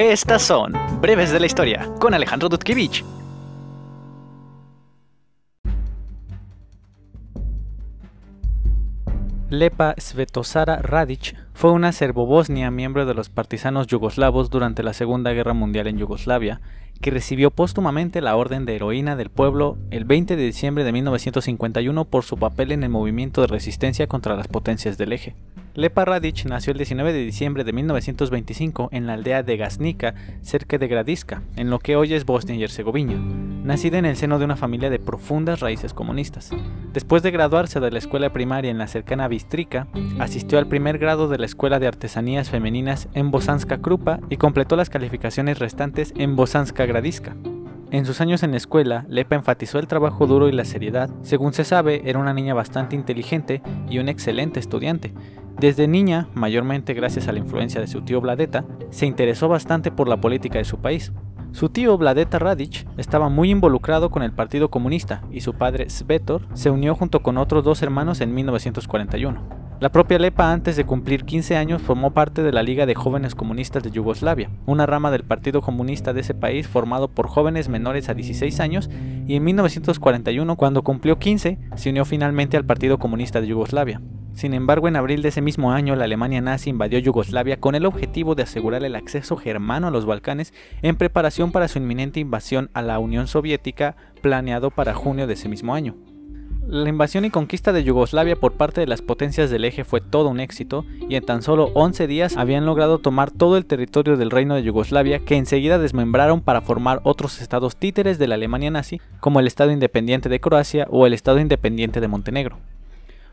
[0.00, 3.04] Estas son Breves de la Historia con Alejandro Dudkevich.
[9.50, 15.52] Lepa Svetosara Radic fue una serbobosnia miembro de los partisanos yugoslavos durante la Segunda Guerra
[15.52, 16.62] Mundial en Yugoslavia,
[17.02, 22.06] que recibió póstumamente la Orden de Heroína del Pueblo el 20 de diciembre de 1951
[22.06, 25.34] por su papel en el movimiento de resistencia contra las potencias del eje.
[25.80, 30.76] Lepa Radic nació el 19 de diciembre de 1925 en la aldea de Gaznica, cerca
[30.76, 33.14] de Gradiska, en lo que hoy es Bosnia y Herzegovina,
[33.64, 36.50] nacida en el seno de una familia de profundas raíces comunistas.
[36.92, 39.88] Después de graduarse de la escuela primaria en la cercana Bistrica,
[40.18, 44.76] asistió al primer grado de la Escuela de Artesanías Femeninas en Bosanska Krupa y completó
[44.76, 47.34] las calificaciones restantes en Bosanska Gradiska.
[47.90, 51.10] En sus años en la escuela, Lepa enfatizó el trabajo duro y la seriedad.
[51.22, 55.12] Según se sabe, era una niña bastante inteligente y un excelente estudiante,
[55.60, 60.08] desde niña, mayormente gracias a la influencia de su tío Vladeta, se interesó bastante por
[60.08, 61.12] la política de su país.
[61.52, 66.48] Su tío Vladeta Radic estaba muy involucrado con el Partido Comunista y su padre Svetor
[66.54, 69.59] se unió junto con otros dos hermanos en 1941.
[69.80, 73.34] La propia Lepa antes de cumplir 15 años formó parte de la Liga de Jóvenes
[73.34, 78.10] Comunistas de Yugoslavia, una rama del Partido Comunista de ese país formado por jóvenes menores
[78.10, 78.90] a 16 años
[79.26, 84.02] y en 1941 cuando cumplió 15 se unió finalmente al Partido Comunista de Yugoslavia.
[84.34, 87.86] Sin embargo, en abril de ese mismo año, la Alemania nazi invadió Yugoslavia con el
[87.86, 92.68] objetivo de asegurar el acceso germano a los Balcanes en preparación para su inminente invasión
[92.74, 95.96] a la Unión Soviética planeado para junio de ese mismo año.
[96.70, 100.28] La invasión y conquista de Yugoslavia por parte de las potencias del eje fue todo
[100.28, 104.30] un éxito y en tan solo 11 días habían logrado tomar todo el territorio del
[104.30, 109.00] reino de Yugoslavia que enseguida desmembraron para formar otros estados títeres de la Alemania nazi
[109.18, 112.58] como el Estado Independiente de Croacia o el Estado Independiente de Montenegro.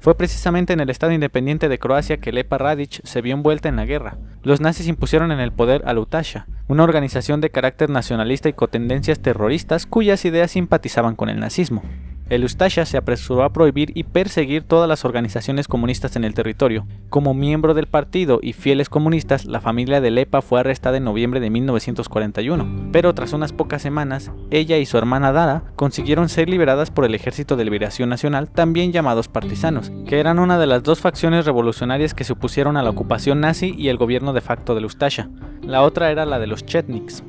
[0.00, 3.76] Fue precisamente en el Estado independiente de Croacia que Lepa Radic se vio envuelta en
[3.76, 4.16] la guerra.
[4.44, 8.70] Los nazis impusieron en el poder a Lutasha, una organización de carácter nacionalista y con
[8.70, 11.82] tendencias terroristas cuyas ideas simpatizaban con el nazismo.
[12.28, 16.84] El Ustasha se apresuró a prohibir y perseguir todas las organizaciones comunistas en el territorio.
[17.08, 21.38] Como miembro del partido y fieles comunistas, la familia de Lepa fue arrestada en noviembre
[21.38, 26.90] de 1941, pero tras unas pocas semanas, ella y su hermana Dara consiguieron ser liberadas
[26.90, 31.00] por el Ejército de Liberación Nacional, también llamados partisanos, que eran una de las dos
[31.00, 34.86] facciones revolucionarias que se opusieron a la ocupación nazi y el gobierno de facto del
[34.86, 35.28] Ustasha.
[35.62, 37.22] La otra era la de los Chetniks.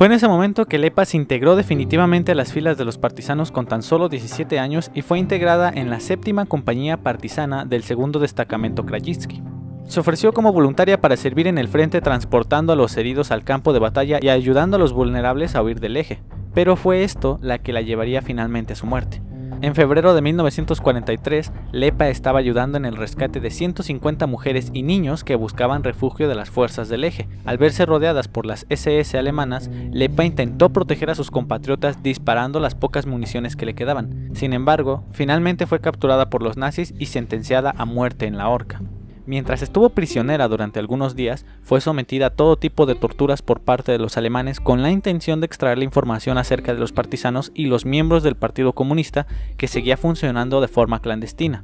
[0.00, 3.52] Fue en ese momento que Lepa se integró definitivamente a las filas de los partisanos
[3.52, 8.18] con tan solo 17 años y fue integrada en la séptima compañía partisana del segundo
[8.18, 9.42] destacamento Krajitsky.
[9.84, 13.74] Se ofreció como voluntaria para servir en el frente transportando a los heridos al campo
[13.74, 16.22] de batalla y ayudando a los vulnerables a huir del eje,
[16.54, 19.20] pero fue esto la que la llevaría finalmente a su muerte.
[19.62, 25.22] En febrero de 1943, Lepa estaba ayudando en el rescate de 150 mujeres y niños
[25.22, 27.28] que buscaban refugio de las fuerzas del eje.
[27.44, 32.74] Al verse rodeadas por las SS alemanas, Lepa intentó proteger a sus compatriotas disparando las
[32.74, 34.30] pocas municiones que le quedaban.
[34.32, 38.80] Sin embargo, finalmente fue capturada por los nazis y sentenciada a muerte en la horca.
[39.30, 43.92] Mientras estuvo prisionera durante algunos días, fue sometida a todo tipo de torturas por parte
[43.92, 47.66] de los alemanes con la intención de extraer la información acerca de los partisanos y
[47.66, 51.62] los miembros del Partido Comunista que seguía funcionando de forma clandestina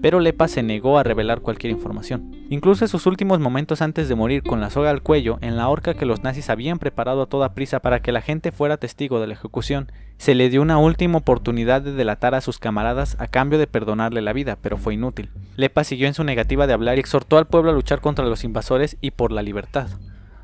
[0.00, 2.32] pero Lepa se negó a revelar cualquier información.
[2.50, 5.68] Incluso en sus últimos momentos antes de morir con la soga al cuello, en la
[5.68, 9.20] horca que los nazis habían preparado a toda prisa para que la gente fuera testigo
[9.20, 13.28] de la ejecución, se le dio una última oportunidad de delatar a sus camaradas a
[13.28, 15.30] cambio de perdonarle la vida, pero fue inútil.
[15.56, 18.44] Lepa siguió en su negativa de hablar y exhortó al pueblo a luchar contra los
[18.44, 19.88] invasores y por la libertad.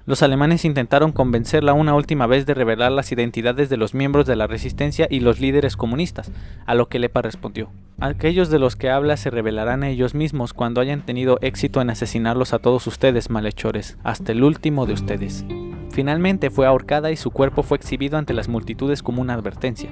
[0.06, 4.36] Los alemanes intentaron convencerla una última vez de revelar las identidades de los miembros de
[4.36, 6.30] la resistencia y los líderes comunistas,
[6.66, 7.70] a lo que Lepa respondió.
[8.00, 11.88] Aquellos de los que habla se revelarán a ellos mismos cuando hayan tenido éxito en
[11.88, 15.46] asesinarlos a todos ustedes, malhechores, hasta el último de ustedes.
[15.90, 19.90] Finalmente fue ahorcada y su cuerpo fue exhibido ante las multitudes como una advertencia.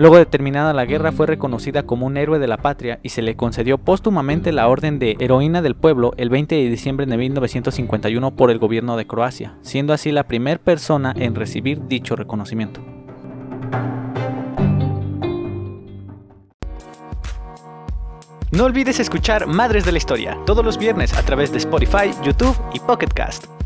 [0.00, 3.20] Luego de terminada la guerra fue reconocida como un héroe de la patria y se
[3.20, 8.30] le concedió póstumamente la Orden de Heroína del Pueblo el 20 de diciembre de 1951
[8.30, 12.80] por el gobierno de Croacia, siendo así la primera persona en recibir dicho reconocimiento.
[18.52, 22.56] No olvides escuchar Madres de la Historia todos los viernes a través de Spotify, YouTube
[22.72, 23.59] y Pocket Cast.